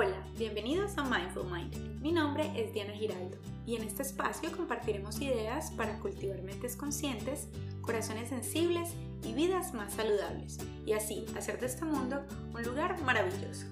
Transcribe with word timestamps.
Hola, 0.00 0.22
bienvenidos 0.38 0.96
a 0.96 1.02
Mindful 1.02 1.50
Mind. 1.50 2.00
Mi 2.00 2.12
nombre 2.12 2.52
es 2.54 2.72
Diana 2.72 2.92
Giraldo 2.92 3.36
y 3.66 3.74
en 3.74 3.82
este 3.82 4.02
espacio 4.02 4.48
compartiremos 4.56 5.20
ideas 5.20 5.72
para 5.72 5.98
cultivar 5.98 6.40
mentes 6.42 6.76
conscientes, 6.76 7.48
corazones 7.80 8.28
sensibles 8.28 8.90
y 9.24 9.32
vidas 9.32 9.74
más 9.74 9.94
saludables 9.94 10.58
y 10.86 10.92
así 10.92 11.26
hacer 11.36 11.58
de 11.58 11.66
este 11.66 11.84
mundo 11.84 12.24
un 12.54 12.62
lugar 12.62 13.02
maravilloso. 13.02 13.66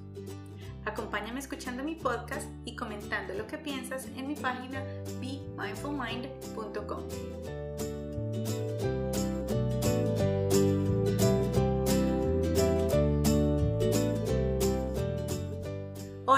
Acompáñame 0.84 1.38
escuchando 1.38 1.84
mi 1.84 1.94
podcast 1.94 2.48
y 2.64 2.74
comentando 2.74 3.32
lo 3.34 3.46
que 3.46 3.58
piensas 3.58 4.08
en 4.16 4.26
mi 4.26 4.34
página 4.34 4.82
bemindfulmind.com. 5.20 7.55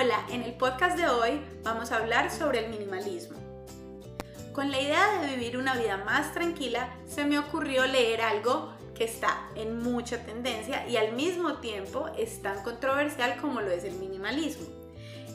Hola, 0.01 0.25
en 0.31 0.43
el 0.43 0.53
podcast 0.53 0.97
de 0.97 1.09
hoy 1.09 1.41
vamos 1.65 1.91
a 1.91 1.97
hablar 1.97 2.31
sobre 2.31 2.65
el 2.65 2.71
minimalismo. 2.71 3.37
Con 4.53 4.71
la 4.71 4.81
idea 4.81 5.21
de 5.21 5.35
vivir 5.35 5.57
una 5.57 5.75
vida 5.75 5.97
más 5.97 6.33
tranquila, 6.33 6.89
se 7.09 7.25
me 7.25 7.37
ocurrió 7.37 7.85
leer 7.85 8.21
algo 8.21 8.73
que 8.95 9.03
está 9.03 9.51
en 9.57 9.83
mucha 9.83 10.25
tendencia 10.25 10.87
y 10.87 10.99
al 10.99 11.15
mismo 11.15 11.55
tiempo 11.55 12.07
es 12.17 12.41
tan 12.43 12.63
controversial 12.63 13.41
como 13.41 13.61
lo 13.61 13.73
es 13.73 13.83
el 13.83 13.95
minimalismo. 13.95 14.69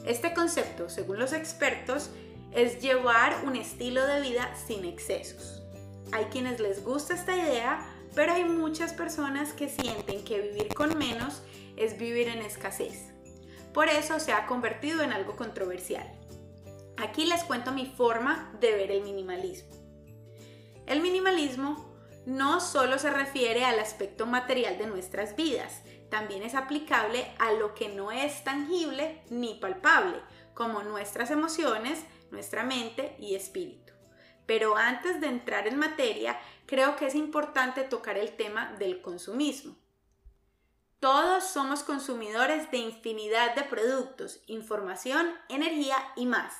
Este 0.06 0.32
concepto, 0.32 0.88
según 0.88 1.18
los 1.18 1.34
expertos, 1.34 2.08
es 2.52 2.80
llevar 2.80 3.44
un 3.44 3.56
estilo 3.56 4.06
de 4.06 4.22
vida 4.22 4.50
sin 4.66 4.86
excesos. 4.86 5.62
Hay 6.10 6.24
quienes 6.32 6.58
les 6.58 6.82
gusta 6.82 7.12
esta 7.12 7.36
idea, 7.36 7.86
pero 8.14 8.32
hay 8.32 8.44
muchas 8.44 8.94
personas 8.94 9.52
que 9.52 9.68
sienten 9.68 10.24
que 10.24 10.40
vivir 10.40 10.68
con 10.68 10.96
menos 10.96 11.42
es 11.76 11.98
vivir 11.98 12.28
en 12.28 12.38
escasez. 12.38 13.13
Por 13.74 13.88
eso 13.88 14.20
se 14.20 14.32
ha 14.32 14.46
convertido 14.46 15.02
en 15.02 15.12
algo 15.12 15.36
controversial. 15.36 16.08
Aquí 16.96 17.26
les 17.26 17.42
cuento 17.42 17.72
mi 17.72 17.86
forma 17.86 18.52
de 18.60 18.72
ver 18.72 18.92
el 18.92 19.02
minimalismo. 19.02 19.74
El 20.86 21.00
minimalismo 21.00 21.92
no 22.24 22.60
solo 22.60 22.98
se 22.98 23.10
refiere 23.10 23.64
al 23.64 23.80
aspecto 23.80 24.26
material 24.26 24.78
de 24.78 24.86
nuestras 24.86 25.34
vidas, 25.34 25.82
también 26.08 26.44
es 26.44 26.54
aplicable 26.54 27.26
a 27.38 27.52
lo 27.52 27.74
que 27.74 27.88
no 27.88 28.12
es 28.12 28.44
tangible 28.44 29.22
ni 29.28 29.54
palpable, 29.54 30.20
como 30.54 30.84
nuestras 30.84 31.32
emociones, 31.32 32.04
nuestra 32.30 32.62
mente 32.62 33.16
y 33.18 33.34
espíritu. 33.34 33.92
Pero 34.46 34.76
antes 34.76 35.20
de 35.20 35.26
entrar 35.26 35.66
en 35.66 35.78
materia, 35.78 36.38
creo 36.66 36.94
que 36.94 37.06
es 37.06 37.16
importante 37.16 37.82
tocar 37.82 38.16
el 38.18 38.36
tema 38.36 38.76
del 38.78 39.02
consumismo. 39.02 39.76
Todos 41.04 41.44
somos 41.44 41.82
consumidores 41.82 42.70
de 42.70 42.78
infinidad 42.78 43.54
de 43.54 43.64
productos, 43.64 44.40
información, 44.46 45.34
energía 45.50 45.98
y 46.16 46.24
más. 46.24 46.54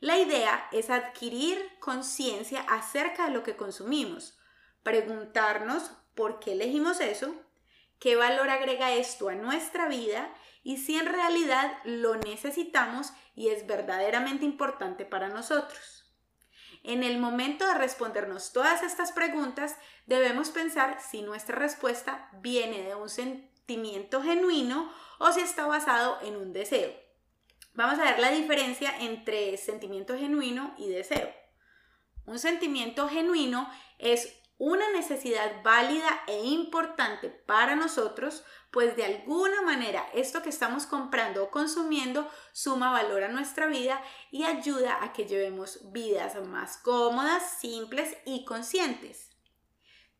La 0.00 0.18
idea 0.18 0.68
es 0.70 0.90
adquirir 0.90 1.58
conciencia 1.80 2.60
acerca 2.68 3.24
de 3.24 3.30
lo 3.30 3.42
que 3.42 3.56
consumimos, 3.56 4.38
preguntarnos 4.82 5.92
por 6.14 6.40
qué 6.40 6.52
elegimos 6.52 7.00
eso, 7.00 7.34
qué 7.98 8.16
valor 8.16 8.50
agrega 8.50 8.92
esto 8.92 9.30
a 9.30 9.34
nuestra 9.34 9.88
vida 9.88 10.30
y 10.62 10.76
si 10.76 10.98
en 10.98 11.06
realidad 11.06 11.78
lo 11.84 12.16
necesitamos 12.16 13.14
y 13.34 13.48
es 13.48 13.66
verdaderamente 13.66 14.44
importante 14.44 15.06
para 15.06 15.28
nosotros. 15.28 16.03
En 16.84 17.02
el 17.02 17.18
momento 17.18 17.66
de 17.66 17.74
respondernos 17.74 18.52
todas 18.52 18.82
estas 18.82 19.10
preguntas, 19.10 19.74
debemos 20.04 20.50
pensar 20.50 21.00
si 21.00 21.22
nuestra 21.22 21.56
respuesta 21.56 22.28
viene 22.42 22.82
de 22.82 22.94
un 22.94 23.08
sentimiento 23.08 24.22
genuino 24.22 24.92
o 25.18 25.32
si 25.32 25.40
está 25.40 25.66
basado 25.66 26.18
en 26.20 26.36
un 26.36 26.52
deseo. 26.52 26.92
Vamos 27.72 27.98
a 27.98 28.04
ver 28.04 28.18
la 28.18 28.30
diferencia 28.30 28.94
entre 29.00 29.56
sentimiento 29.56 30.16
genuino 30.18 30.74
y 30.76 30.90
deseo. 30.90 31.32
Un 32.26 32.38
sentimiento 32.38 33.08
genuino 33.08 33.66
es 33.98 34.38
una 34.58 34.90
necesidad 34.92 35.62
válida 35.62 36.22
e 36.26 36.44
importante 36.44 37.28
para 37.28 37.74
nosotros, 37.74 38.44
pues 38.70 38.96
de 38.96 39.04
alguna 39.04 39.62
manera 39.62 40.06
esto 40.14 40.42
que 40.42 40.48
estamos 40.48 40.86
comprando 40.86 41.44
o 41.44 41.50
consumiendo 41.50 42.30
suma 42.52 42.92
valor 42.92 43.24
a 43.24 43.28
nuestra 43.28 43.66
vida 43.66 44.00
y 44.30 44.44
ayuda 44.44 45.02
a 45.02 45.12
que 45.12 45.26
llevemos 45.26 45.92
vidas 45.92 46.36
más 46.46 46.76
cómodas, 46.78 47.58
simples 47.60 48.16
y 48.24 48.44
conscientes. 48.44 49.30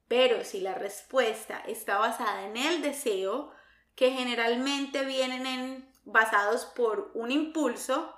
Pero 0.09 0.45
si 0.45 0.61
la 0.61 0.75
respuesta 0.75 1.63
está 1.67 1.99
basada 1.99 2.47
en 2.47 2.57
el 2.57 2.83
deseo, 2.83 3.53
que 3.95 4.11
generalmente 4.11 5.05
vienen 5.05 5.47
en, 5.47 5.93
basados 6.05 6.65
por 6.65 7.13
un 7.15 7.31
impulso 7.31 8.15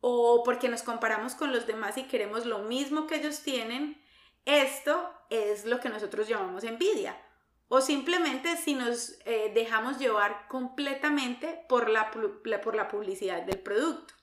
o 0.00 0.42
porque 0.44 0.68
nos 0.68 0.82
comparamos 0.82 1.34
con 1.34 1.52
los 1.52 1.66
demás 1.66 1.96
y 1.96 2.04
queremos 2.04 2.46
lo 2.46 2.60
mismo 2.60 3.06
que 3.06 3.16
ellos 3.16 3.40
tienen, 3.40 4.02
esto 4.44 5.12
es 5.30 5.64
lo 5.64 5.80
que 5.80 5.88
nosotros 5.88 6.28
llamamos 6.28 6.64
envidia. 6.64 7.20
O 7.68 7.80
simplemente 7.80 8.56
si 8.56 8.74
nos 8.74 9.14
eh, 9.24 9.50
dejamos 9.54 9.98
llevar 9.98 10.46
completamente 10.48 11.64
por 11.68 11.88
la, 11.88 12.10
por 12.10 12.74
la 12.74 12.88
publicidad 12.88 13.42
del 13.42 13.60
producto. 13.60 14.14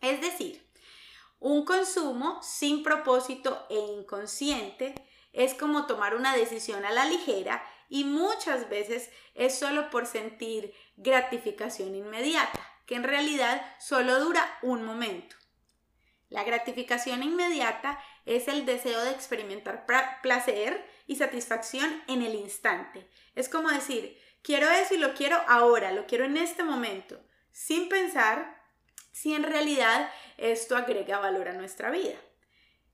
Es 0.00 0.20
decir, 0.20 0.68
un 1.38 1.64
consumo 1.64 2.40
sin 2.42 2.82
propósito 2.82 3.66
e 3.70 3.76
inconsciente 3.76 4.94
es 5.32 5.54
como 5.54 5.86
tomar 5.86 6.14
una 6.14 6.36
decisión 6.36 6.84
a 6.84 6.90
la 6.90 7.04
ligera 7.04 7.64
y 7.88 8.04
muchas 8.04 8.68
veces 8.68 9.10
es 9.34 9.58
solo 9.58 9.90
por 9.90 10.06
sentir 10.06 10.74
gratificación 10.96 11.94
inmediata, 11.94 12.60
que 12.86 12.96
en 12.96 13.04
realidad 13.04 13.60
solo 13.78 14.18
dura 14.18 14.58
un 14.62 14.84
momento. 14.84 15.36
La 16.28 16.44
gratificación 16.44 17.22
inmediata 17.22 18.02
es 18.26 18.48
el 18.48 18.66
deseo 18.66 19.00
de 19.04 19.10
experimentar 19.10 19.86
placer 20.22 20.84
y 21.06 21.16
satisfacción 21.16 22.02
en 22.08 22.22
el 22.22 22.34
instante. 22.34 23.08
Es 23.34 23.48
como 23.48 23.68
decir, 23.68 24.18
quiero 24.42 24.70
eso 24.70 24.94
y 24.94 24.98
lo 24.98 25.14
quiero 25.14 25.38
ahora, 25.48 25.92
lo 25.92 26.06
quiero 26.06 26.24
en 26.24 26.36
este 26.36 26.62
momento, 26.62 27.20
sin 27.50 27.88
pensar 27.88 28.62
si 29.12 29.34
en 29.34 29.42
realidad 29.42 30.10
esto 30.38 30.76
agrega 30.76 31.18
valor 31.18 31.48
a 31.48 31.52
nuestra 31.52 31.90
vida. 31.90 32.16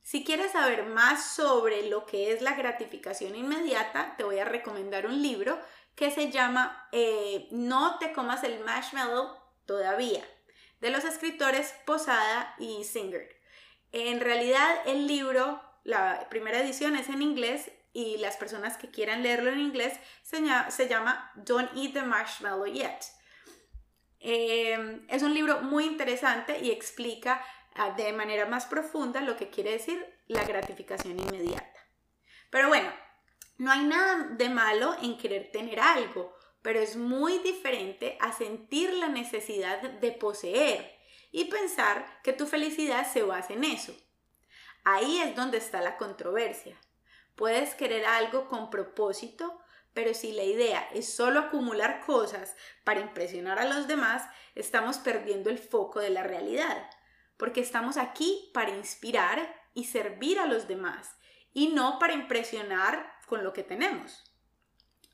Si 0.02 0.24
quieres 0.24 0.52
saber 0.52 0.84
más 0.84 1.34
sobre 1.34 1.88
lo 1.88 2.06
que 2.06 2.32
es 2.32 2.40
la 2.40 2.54
gratificación 2.54 3.36
inmediata, 3.36 4.14
te 4.16 4.24
voy 4.24 4.38
a 4.38 4.44
recomendar 4.44 5.06
un 5.06 5.22
libro 5.22 5.60
que 5.94 6.10
se 6.10 6.30
llama 6.30 6.88
eh, 6.92 7.48
No 7.50 7.98
te 7.98 8.12
comas 8.12 8.42
el 8.42 8.60
marshmallow 8.60 9.36
todavía, 9.66 10.24
de 10.80 10.90
los 10.90 11.04
escritores 11.04 11.74
Posada 11.84 12.54
y 12.58 12.84
Singer. 12.84 13.37
En 13.92 14.20
realidad 14.20 14.68
el 14.86 15.06
libro, 15.06 15.62
la 15.84 16.28
primera 16.28 16.60
edición 16.60 16.96
es 16.96 17.08
en 17.08 17.22
inglés 17.22 17.70
y 17.92 18.18
las 18.18 18.36
personas 18.36 18.76
que 18.76 18.90
quieran 18.90 19.22
leerlo 19.22 19.50
en 19.50 19.60
inglés 19.60 19.98
se, 20.22 20.88
llama 20.88 21.32
Don't 21.36 21.70
Eat 21.76 21.94
the 21.94 22.02
Marshmallow 22.02 22.66
Yet. 22.66 23.00
Eh, 24.20 25.00
es 25.08 25.22
un 25.22 25.32
libro 25.32 25.62
muy 25.62 25.84
interesante 25.84 26.58
y 26.60 26.70
explica 26.70 27.42
de 27.96 28.12
manera 28.12 28.46
más 28.46 28.66
profunda 28.66 29.20
lo 29.20 29.36
que 29.36 29.50
quiere 29.50 29.72
decir 29.72 30.04
la 30.26 30.44
gratificación 30.44 31.18
inmediata. 31.18 31.78
Pero 32.50 32.68
bueno, 32.68 32.90
no 33.56 33.70
hay 33.70 33.84
nada 33.84 34.28
de 34.36 34.48
malo 34.48 34.96
en 35.00 35.16
querer 35.16 35.50
tener 35.52 35.80
algo, 35.80 36.34
pero 36.62 36.80
es 36.80 36.96
muy 36.96 37.38
diferente 37.38 38.18
a 38.20 38.32
sentir 38.32 38.92
la 38.94 39.08
necesidad 39.08 39.80
de 39.80 40.12
poseer 40.12 40.97
y 41.30 41.46
pensar 41.46 42.20
que 42.22 42.32
tu 42.32 42.46
felicidad 42.46 43.10
se 43.10 43.22
basa 43.22 43.52
en 43.52 43.64
eso. 43.64 43.94
Ahí 44.84 45.20
es 45.20 45.36
donde 45.36 45.58
está 45.58 45.80
la 45.80 45.96
controversia. 45.96 46.76
Puedes 47.34 47.74
querer 47.74 48.06
algo 48.06 48.48
con 48.48 48.70
propósito, 48.70 49.60
pero 49.92 50.14
si 50.14 50.32
la 50.32 50.44
idea 50.44 50.88
es 50.94 51.14
solo 51.14 51.40
acumular 51.40 52.04
cosas 52.04 52.56
para 52.84 53.00
impresionar 53.00 53.58
a 53.58 53.66
los 53.66 53.88
demás, 53.88 54.22
estamos 54.54 54.98
perdiendo 54.98 55.50
el 55.50 55.58
foco 55.58 56.00
de 56.00 56.10
la 56.10 56.22
realidad 56.22 56.88
porque 57.38 57.60
estamos 57.60 57.96
aquí 57.96 58.50
para 58.52 58.70
inspirar 58.70 59.54
y 59.72 59.84
servir 59.84 60.38
a 60.38 60.46
los 60.46 60.68
demás 60.68 61.16
y 61.54 61.68
no 61.68 61.98
para 61.98 62.12
impresionar 62.12 63.10
con 63.26 63.42
lo 63.42 63.54
que 63.54 63.62
tenemos. 63.62 64.27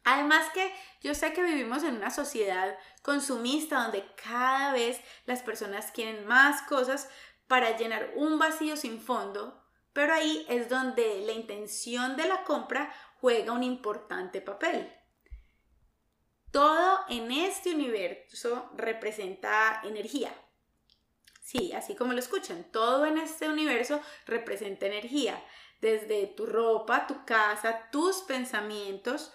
Además 0.05 0.51
que 0.53 0.73
yo 1.01 1.15
sé 1.15 1.33
que 1.33 1.43
vivimos 1.43 1.83
en 1.83 1.97
una 1.97 2.11
sociedad 2.11 2.79
consumista 3.03 3.83
donde 3.83 4.05
cada 4.23 4.73
vez 4.73 5.01
las 5.27 5.43
personas 5.43 5.91
quieren 5.93 6.27
más 6.27 6.63
cosas 6.63 7.09
para 7.47 7.77
llenar 7.77 8.13
un 8.15 8.39
vacío 8.39 8.77
sin 8.77 9.01
fondo, 9.01 9.63
pero 9.93 10.15
ahí 10.15 10.45
es 10.49 10.69
donde 10.69 11.23
la 11.27 11.33
intención 11.33 12.17
de 12.17 12.29
la 12.29 12.45
compra 12.45 12.93
juega 13.21 13.53
un 13.53 13.63
importante 13.63 14.41
papel. 14.41 14.93
Todo 16.51 17.01
en 17.09 17.33
este 17.33 17.75
universo 17.75 18.71
representa 18.77 19.81
energía, 19.85 20.33
Sí, 21.45 21.75
así 21.75 21.95
como 21.95 22.15
lo 22.15 22.19
escuchan, 22.21 22.65
todo 22.73 23.05
en 23.05 23.19
este 23.19 23.51
universo 23.51 24.01
representa 24.25 24.87
energía, 24.87 25.45
desde 25.83 26.27
tu 26.27 26.47
ropa, 26.47 27.07
tu 27.07 27.27
casa, 27.27 27.91
tus 27.93 28.23
pensamientos, 28.23 29.31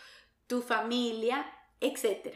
tu 0.50 0.62
familia, 0.64 1.50
etc. 1.80 2.36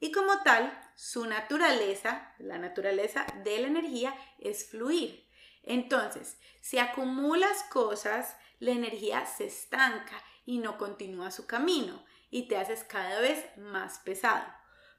Y 0.00 0.10
como 0.10 0.42
tal, 0.42 0.78
su 0.96 1.24
naturaleza, 1.24 2.34
la 2.38 2.58
naturaleza 2.58 3.24
de 3.44 3.60
la 3.60 3.68
energía, 3.68 4.14
es 4.40 4.68
fluir. 4.68 5.26
Entonces, 5.62 6.38
si 6.60 6.78
acumulas 6.78 7.62
cosas, 7.70 8.36
la 8.58 8.72
energía 8.72 9.24
se 9.26 9.46
estanca 9.46 10.22
y 10.44 10.58
no 10.58 10.76
continúa 10.76 11.30
su 11.30 11.46
camino 11.46 12.04
y 12.30 12.48
te 12.48 12.56
haces 12.56 12.82
cada 12.82 13.20
vez 13.20 13.44
más 13.56 14.00
pesado. 14.00 14.44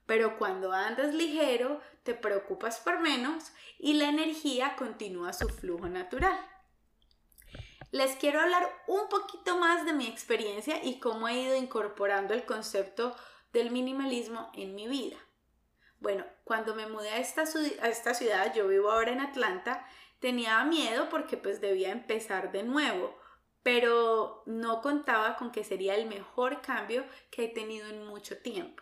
Pero 0.05 0.37
cuando 0.37 0.71
andas 0.71 1.13
ligero, 1.13 1.81
te 2.03 2.13
preocupas 2.13 2.79
por 2.79 3.01
menos 3.01 3.51
y 3.77 3.95
la 3.95 4.07
energía 4.07 4.77
continúa 4.77 5.33
su 5.33 5.49
flujo 5.49 5.89
natural. 5.89 6.39
Les 7.93 8.15
quiero 8.15 8.41
hablar 8.41 8.67
un 8.87 9.07
poquito 9.07 9.59
más 9.59 9.85
de 9.85 9.93
mi 9.93 10.07
experiencia 10.07 10.83
y 10.83 10.99
cómo 10.99 11.27
he 11.27 11.39
ido 11.39 11.55
incorporando 11.55 12.33
el 12.33 12.43
concepto 12.43 13.15
del 13.51 13.69
minimalismo 13.69 14.49
en 14.55 14.73
mi 14.73 14.87
vida. 14.87 15.17
Bueno, 15.99 16.25
cuando 16.43 16.73
me 16.73 16.87
mudé 16.87 17.11
a 17.11 17.19
esta, 17.19 17.45
ciudad, 17.45 18.51
yo 18.55 18.67
vivo 18.67 18.89
ahora 18.89 19.11
en 19.11 19.19
Atlanta, 19.19 19.85
tenía 20.17 20.63
miedo 20.63 21.07
porque 21.09 21.37
pues 21.37 21.61
debía 21.61 21.91
empezar 21.91 22.51
de 22.51 22.63
nuevo, 22.63 23.15
pero 23.61 24.41
no 24.47 24.81
contaba 24.81 25.35
con 25.35 25.51
que 25.51 25.63
sería 25.63 25.93
el 25.93 26.07
mejor 26.07 26.61
cambio 26.61 27.05
que 27.29 27.45
he 27.45 27.49
tenido 27.49 27.87
en 27.89 28.07
mucho 28.07 28.39
tiempo. 28.39 28.81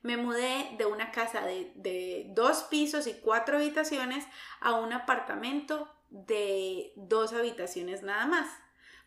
Me 0.00 0.16
mudé 0.16 0.74
de 0.78 0.86
una 0.86 1.12
casa 1.12 1.42
de 1.44 2.24
dos 2.30 2.62
pisos 2.62 3.06
y 3.06 3.12
cuatro 3.12 3.58
habitaciones 3.58 4.24
a 4.60 4.72
un 4.72 4.94
apartamento 4.94 5.92
de 6.12 6.92
dos 6.94 7.32
habitaciones 7.32 8.02
nada 8.02 8.26
más. 8.26 8.48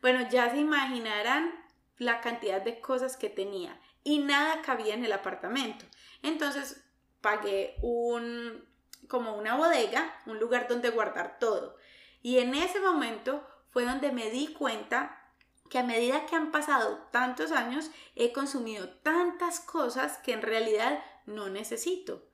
Bueno, 0.01 0.27
ya 0.29 0.49
se 0.49 0.57
imaginarán 0.57 1.53
la 1.97 2.19
cantidad 2.19 2.61
de 2.61 2.81
cosas 2.81 3.15
que 3.15 3.29
tenía 3.29 3.79
y 4.03 4.19
nada 4.19 4.61
cabía 4.61 4.95
en 4.95 5.05
el 5.05 5.13
apartamento. 5.13 5.85
Entonces 6.21 6.83
pagué 7.21 7.75
un 7.81 8.67
como 9.07 9.35
una 9.35 9.55
bodega, 9.55 10.21
un 10.25 10.39
lugar 10.39 10.67
donde 10.67 10.89
guardar 10.89 11.37
todo. 11.39 11.77
Y 12.23 12.39
en 12.39 12.55
ese 12.55 12.79
momento 12.79 13.47
fue 13.69 13.85
donde 13.85 14.11
me 14.11 14.31
di 14.31 14.47
cuenta 14.47 15.21
que 15.69 15.77
a 15.77 15.83
medida 15.83 16.25
que 16.25 16.35
han 16.35 16.51
pasado 16.51 17.07
tantos 17.11 17.51
años 17.51 17.91
he 18.15 18.31
consumido 18.33 18.89
tantas 18.89 19.59
cosas 19.59 20.17
que 20.17 20.33
en 20.33 20.41
realidad 20.41 21.03
no 21.25 21.49
necesito. 21.49 22.27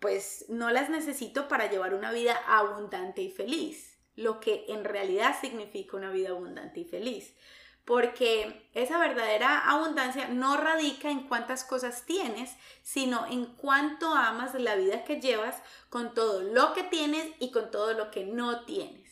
Pues 0.00 0.46
no 0.48 0.70
las 0.70 0.88
necesito 0.90 1.48
para 1.48 1.70
llevar 1.70 1.94
una 1.94 2.12
vida 2.12 2.40
abundante 2.46 3.20
y 3.20 3.30
feliz, 3.30 3.87
lo 4.18 4.40
que 4.40 4.64
en 4.68 4.84
realidad 4.84 5.36
significa 5.40 5.96
una 5.96 6.10
vida 6.10 6.30
abundante 6.30 6.80
y 6.80 6.84
feliz. 6.84 7.34
Porque 7.84 8.68
esa 8.74 8.98
verdadera 8.98 9.70
abundancia 9.70 10.28
no 10.28 10.56
radica 10.56 11.08
en 11.08 11.28
cuántas 11.28 11.62
cosas 11.62 12.04
tienes, 12.04 12.50
sino 12.82 13.26
en 13.26 13.46
cuánto 13.46 14.12
amas 14.12 14.54
la 14.54 14.74
vida 14.74 15.04
que 15.04 15.20
llevas 15.20 15.62
con 15.88 16.14
todo 16.14 16.42
lo 16.42 16.74
que 16.74 16.82
tienes 16.82 17.28
y 17.38 17.52
con 17.52 17.70
todo 17.70 17.94
lo 17.94 18.10
que 18.10 18.26
no 18.26 18.64
tienes. 18.64 19.08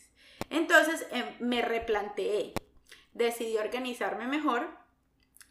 Entonces 0.49 1.07
em, 1.11 1.35
me 1.39 1.61
replanteé, 1.61 2.53
decidí 3.13 3.57
organizarme 3.57 4.27
mejor 4.27 4.69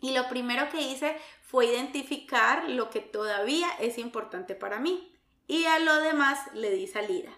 y 0.03 0.13
lo 0.13 0.29
primero 0.29 0.69
que 0.69 0.83
hice 0.83 1.17
fue 1.41 1.67
identificar 1.67 2.69
lo 2.69 2.91
que 2.91 3.01
todavía 3.01 3.69
es 3.81 3.97
importante 3.97 4.55
para 4.55 4.79
mí 4.79 5.17
y 5.49 5.65
a 5.65 5.79
lo 5.79 5.97
demás 5.97 6.39
le 6.53 6.71
di 6.71 6.87
salida. 6.87 7.33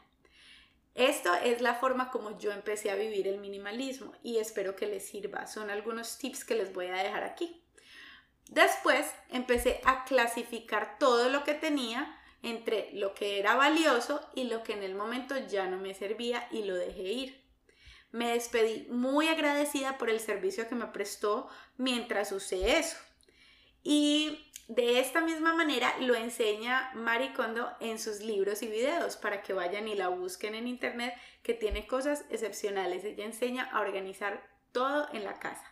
Esto 0.98 1.32
es 1.32 1.60
la 1.60 1.76
forma 1.76 2.10
como 2.10 2.36
yo 2.40 2.50
empecé 2.50 2.90
a 2.90 2.96
vivir 2.96 3.28
el 3.28 3.38
minimalismo 3.38 4.12
y 4.24 4.38
espero 4.38 4.74
que 4.74 4.88
les 4.88 5.06
sirva. 5.06 5.46
Son 5.46 5.70
algunos 5.70 6.18
tips 6.18 6.44
que 6.44 6.56
les 6.56 6.72
voy 6.72 6.86
a 6.86 6.96
dejar 6.96 7.22
aquí. 7.22 7.62
Después 8.48 9.06
empecé 9.28 9.80
a 9.84 10.04
clasificar 10.04 10.98
todo 10.98 11.28
lo 11.28 11.44
que 11.44 11.54
tenía 11.54 12.20
entre 12.42 12.90
lo 12.94 13.14
que 13.14 13.38
era 13.38 13.54
valioso 13.54 14.28
y 14.34 14.44
lo 14.44 14.64
que 14.64 14.72
en 14.72 14.82
el 14.82 14.96
momento 14.96 15.36
ya 15.46 15.68
no 15.68 15.76
me 15.76 15.94
servía 15.94 16.48
y 16.50 16.64
lo 16.64 16.74
dejé 16.74 17.02
ir. 17.02 17.44
Me 18.10 18.32
despedí 18.32 18.88
muy 18.90 19.28
agradecida 19.28 19.98
por 19.98 20.10
el 20.10 20.18
servicio 20.18 20.68
que 20.68 20.74
me 20.74 20.86
prestó 20.86 21.48
mientras 21.76 22.32
usé 22.32 22.76
eso. 22.76 22.96
Y 23.84 24.47
de 24.68 25.00
esta 25.00 25.22
misma 25.22 25.54
manera 25.54 25.96
lo 25.98 26.14
enseña 26.14 26.90
Maricondo 26.94 27.72
en 27.80 27.98
sus 27.98 28.20
libros 28.20 28.62
y 28.62 28.68
videos 28.68 29.16
para 29.16 29.40
que 29.42 29.54
vayan 29.54 29.88
y 29.88 29.94
la 29.94 30.08
busquen 30.08 30.54
en 30.54 30.68
internet 30.68 31.14
que 31.42 31.54
tiene 31.54 31.86
cosas 31.86 32.26
excepcionales. 32.28 33.02
Ella 33.02 33.24
enseña 33.24 33.64
a 33.64 33.80
organizar 33.80 34.46
todo 34.72 35.08
en 35.14 35.24
la 35.24 35.38
casa. 35.38 35.64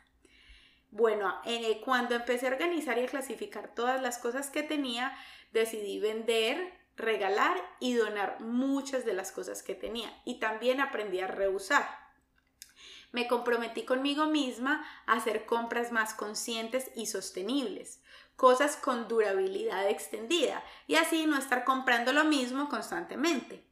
Bueno, 0.91 1.35
eh, 1.45 1.83
cuando 1.85 2.15
empecé 2.15 2.47
a 2.47 2.53
organizar 2.53 2.97
y 2.97 3.03
a 3.05 3.07
clasificar 3.07 3.75
todas 3.75 4.01
las 4.01 4.17
cosas 4.17 4.49
que 4.49 4.63
tenía, 4.63 5.15
decidí 5.53 6.01
vender, 6.01 6.73
regalar 6.97 7.55
y 7.81 7.93
donar 7.93 8.41
muchas 8.41 9.05
de 9.05 9.13
las 9.13 9.31
cosas 9.31 9.63
que 9.63 9.75
tenía. 9.75 10.11
Y 10.25 10.41
también 10.41 10.81
aprendí 10.81 11.21
a 11.21 11.27
reusar 11.27 11.87
me 13.17 13.29
comprometí 13.29 13.87
conmigo 13.87 14.27
misma 14.27 14.85
a 15.07 15.15
hacer 15.15 15.47
compras 15.47 15.91
más 15.91 16.13
conscientes 16.13 16.91
y 16.95 17.07
sostenibles, 17.07 18.03
cosas 18.37 18.77
con 18.77 19.09
durabilidad 19.09 19.89
extendida 19.89 20.63
y 20.87 20.97
así 20.97 21.27
no 21.27 21.37
estar 21.39 21.65
comprando 21.65 22.13
lo 22.13 22.25
mismo 22.25 22.69
constantemente. 22.69 23.67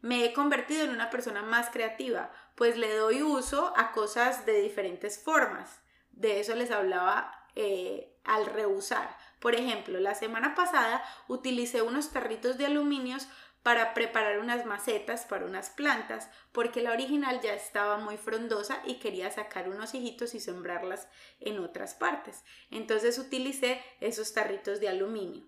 Me 0.00 0.24
he 0.24 0.32
convertido 0.32 0.84
en 0.84 0.90
una 0.90 1.10
persona 1.10 1.42
más 1.42 1.70
creativa, 1.70 2.30
pues 2.54 2.76
le 2.76 2.94
doy 2.96 3.22
uso 3.22 3.72
a 3.76 3.92
cosas 3.92 4.46
de 4.46 4.60
diferentes 4.62 5.18
formas. 5.22 5.82
De 6.10 6.40
eso 6.40 6.54
les 6.54 6.70
hablaba 6.70 7.48
eh, 7.54 8.16
al 8.24 8.46
reusar. 8.46 9.16
Por 9.40 9.54
ejemplo, 9.54 9.98
la 10.00 10.14
semana 10.14 10.54
pasada 10.54 11.02
utilicé 11.28 11.82
unos 11.82 12.10
tarritos 12.10 12.58
de 12.58 12.66
aluminios 12.66 13.28
para 13.66 13.94
preparar 13.94 14.38
unas 14.38 14.64
macetas 14.64 15.24
para 15.24 15.44
unas 15.44 15.70
plantas, 15.70 16.30
porque 16.52 16.82
la 16.82 16.92
original 16.92 17.40
ya 17.40 17.52
estaba 17.52 17.96
muy 17.96 18.16
frondosa 18.16 18.80
y 18.86 19.00
quería 19.00 19.28
sacar 19.32 19.68
unos 19.68 19.92
hijitos 19.92 20.36
y 20.36 20.40
sembrarlas 20.40 21.08
en 21.40 21.58
otras 21.58 21.94
partes. 21.94 22.44
Entonces 22.70 23.18
utilicé 23.18 23.82
esos 23.98 24.32
tarritos 24.32 24.78
de 24.78 24.88
aluminio. 24.88 25.42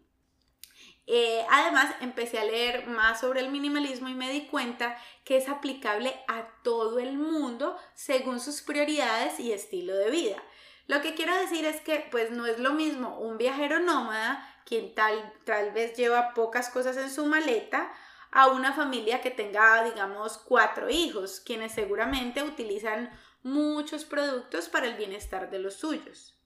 Eh, 1.07 1.47
además, 1.49 1.95
empecé 2.01 2.41
a 2.41 2.45
leer 2.45 2.89
más 2.89 3.21
sobre 3.21 3.39
el 3.39 3.53
minimalismo 3.53 4.09
y 4.09 4.15
me 4.15 4.33
di 4.33 4.49
cuenta 4.49 4.99
que 5.25 5.37
es 5.37 5.49
aplicable 5.49 6.13
a 6.27 6.49
todo 6.65 6.99
el 6.99 7.19
mundo 7.19 7.77
según 7.95 8.41
sus 8.41 8.63
prioridades 8.63 9.39
y 9.39 9.53
estilo 9.53 9.95
de 9.95 10.11
vida. 10.11 10.43
Lo 10.89 11.03
que 11.03 11.15
quiero 11.15 11.37
decir 11.37 11.65
es 11.65 11.81
que 11.83 12.09
pues 12.11 12.33
no 12.33 12.47
es 12.47 12.59
lo 12.59 12.73
mismo 12.73 13.17
un 13.21 13.39
viajero 13.39 13.79
nómada, 13.79 14.45
quien 14.65 14.93
tal, 14.95 15.33
tal 15.45 15.71
vez 15.71 15.97
lleva 15.97 16.35
pocas 16.35 16.69
cosas 16.69 16.97
en 16.97 17.11
su 17.11 17.25
maleta, 17.27 17.93
a 18.31 18.49
una 18.49 18.73
familia 18.73 19.21
que 19.21 19.31
tenga, 19.31 19.85
digamos, 19.85 20.39
cuatro 20.39 20.91
hijos, 20.91 21.41
quienes 21.41 21.73
seguramente 21.73 22.43
utilizan 22.43 23.11
muchos 23.43 24.05
productos 24.05 24.69
para 24.69 24.87
el 24.87 24.97
bienestar 24.97 25.51
de 25.51 25.59
los 25.59 25.75
suyos. 25.75 26.39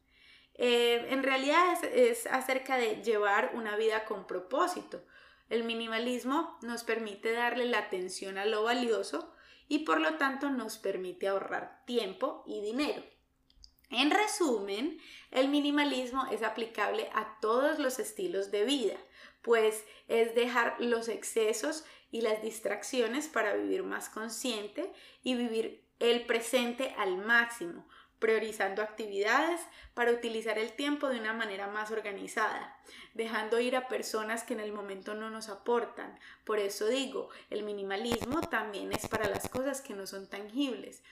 Eh, 0.55 1.07
en 1.11 1.23
realidad 1.23 1.83
es, 1.85 2.27
acerca 2.27 2.77
de 2.77 3.03
llevar 3.03 3.53
una 3.55 3.77
vida 3.77 4.05
con 4.05 4.27
propósito. 4.27 5.03
El 5.49 5.65
minimalismo 5.65 6.59
nos 6.63 6.85
permite 6.85 7.33
darle 7.33 7.67
la 7.67 7.79
atención 7.79 8.39
a 8.39 8.45
lo 8.45 8.63
valioso 8.63 9.35
y 9.69 9.81
por 9.81 10.01
lo 10.01 10.15
tanto 10.15 10.51
nos 10.51 10.79
permite 10.79 11.29
ahorrar 11.29 11.83
tiempo 11.87 12.45
y 12.47 12.61
dinero. 12.61 13.03
En 13.91 14.11
resumen, 14.11 14.99
el 15.31 15.49
minimalismo 15.49 16.27
es 16.31 16.43
aplicable 16.43 17.11
a 17.15 17.39
todos 17.41 17.79
los 17.79 17.99
estilos 17.99 18.51
de 18.51 18.65
vida, 18.65 18.97
pues 19.43 19.85
es 20.09 20.35
dejar 20.35 20.77
los 20.79 21.09
excesos 21.09 21.85
y 22.11 22.21
las 22.21 22.43
distracciones 22.43 23.29
para 23.29 23.55
vivir 23.55 23.83
más 23.83 24.09
consciente 24.09 24.93
y 25.23 25.35
vivir 25.35 25.85
el 25.99 26.27
presente 26.27 26.95
al 26.99 27.17
máximo, 27.17 27.87
priorizando 28.19 28.83
actividades 28.83 29.61
para 29.95 30.13
utilizar 30.13 30.59
el 30.59 30.73
tiempo 30.73 31.09
de 31.09 31.19
una 31.19 31.33
manera 31.33 31.67
más 31.67 31.91
organizada, 31.91 32.77
dejando 33.15 33.59
ir 33.59 33.75
a 33.75 33.89
personas 33.89 34.45
que 34.45 34.55
en 34.55 34.61
el 34.61 34.73
momento 34.73 35.15
no 35.15 35.31
nos 35.31 35.49
aportan. 35.49 36.19
Por 36.45 36.59
eso 36.59 36.87
digo, 36.87 37.31
el 37.51 37.65
minimalismo 37.65 38.41
también 38.43 38.93
es 38.93 39.09
para 39.09 39.29
las 39.29 39.49
cosas 39.49 39.81
que 39.81 39.95
no 39.95 40.07
son 40.07 40.29
tangibles, 40.29 41.03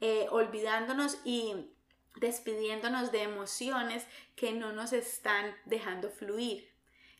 eh, 0.00 0.26
olvidándonos 0.30 1.18
y 1.24 1.72
despidiéndonos 2.16 3.12
de 3.12 3.22
emociones 3.22 4.06
que 4.36 4.52
no 4.52 4.72
nos 4.72 4.92
están 4.92 5.56
dejando 5.64 6.10
fluir. 6.10 6.70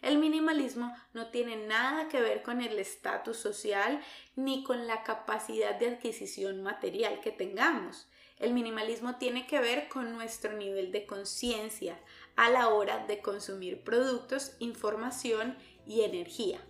El 0.03 0.17
minimalismo 0.19 0.95
no 1.13 1.31
tiene 1.31 1.57
nada 1.57 2.09
que 2.09 2.23
ver 2.23 2.43
con 2.43 2.63
el 2.63 2.79
estatus 2.79 3.37
social 3.37 4.01
ni 4.35 4.65
con 4.65 4.87
la 4.87 5.03
capacidad 5.03 5.79
de 5.79 5.89
adquisición 5.89 6.63
material 6.63 7.21
que 7.21 7.31
tengamos. 7.31 8.09
El 8.39 8.55
minimalismo 8.55 9.17
tiene 9.17 9.47
que 9.47 9.61
ver 9.61 9.89
con 9.89 10.13
nuestro 10.13 10.55
nivel 10.55 10.91
de 10.91 11.05
conciencia 11.05 12.01
a 12.37 12.49
la 12.49 12.69
hora 12.69 13.05
de 13.07 13.21
consumir 13.21 13.85
productos, 13.85 14.57
información 14.59 15.59
y 15.87 16.01
energía. 16.01 16.61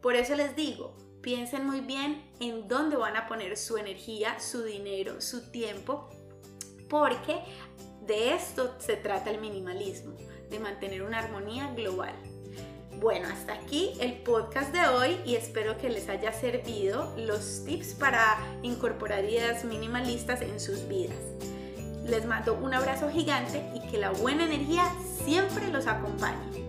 Por 0.00 0.14
eso 0.14 0.36
les 0.36 0.54
digo, 0.54 0.96
piensen 1.20 1.66
muy 1.66 1.80
bien 1.80 2.30
en 2.38 2.68
dónde 2.68 2.96
van 2.96 3.16
a 3.16 3.26
poner 3.26 3.56
su 3.56 3.76
energía, 3.76 4.38
su 4.38 4.62
dinero, 4.62 5.20
su 5.20 5.50
tiempo, 5.50 6.10
porque 6.88 7.40
de 8.02 8.34
esto 8.34 8.76
se 8.78 8.96
trata 8.96 9.30
el 9.30 9.40
minimalismo 9.40 10.16
de 10.54 10.60
mantener 10.60 11.02
una 11.02 11.18
armonía 11.18 11.72
global. 11.74 12.14
Bueno, 13.00 13.26
hasta 13.28 13.54
aquí 13.54 13.90
el 14.00 14.12
podcast 14.12 14.72
de 14.72 14.86
hoy 14.86 15.20
y 15.24 15.34
espero 15.34 15.76
que 15.78 15.90
les 15.90 16.08
haya 16.08 16.32
servido 16.32 17.12
los 17.16 17.64
tips 17.64 17.94
para 17.94 18.38
incorporar 18.62 19.24
ideas 19.24 19.64
minimalistas 19.64 20.42
en 20.42 20.60
sus 20.60 20.86
vidas. 20.86 21.18
Les 22.06 22.24
mando 22.24 22.54
un 22.54 22.72
abrazo 22.72 23.10
gigante 23.10 23.68
y 23.74 23.80
que 23.90 23.98
la 23.98 24.12
buena 24.12 24.44
energía 24.44 24.84
siempre 25.24 25.72
los 25.72 25.88
acompañe. 25.88 26.63